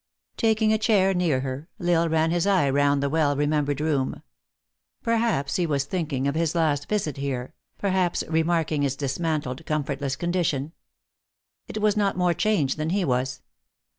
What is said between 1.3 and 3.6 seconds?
her, L Isle ran his eye round the well